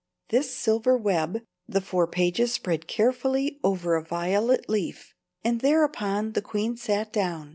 This 0.29 0.49
silver 0.51 0.97
web 0.97 1.41
the 1.69 1.79
four 1.79 2.07
pages 2.07 2.51
spread 2.51 2.87
carefully 2.87 3.59
over 3.63 3.93
a 3.93 4.03
violet 4.03 4.67
leaf, 4.67 5.13
and 5.43 5.61
thereupon 5.61 6.31
the 6.31 6.41
queen 6.41 6.75
sat 6.75 7.13
down. 7.13 7.49